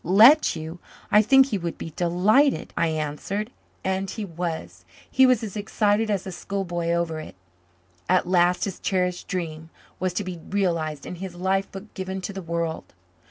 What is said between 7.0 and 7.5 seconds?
it.